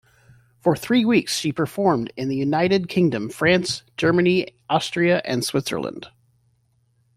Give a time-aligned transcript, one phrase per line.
[0.63, 6.07] For three weeks, she performed in the United Kingdom, France, Germany, Austria and Switzerland.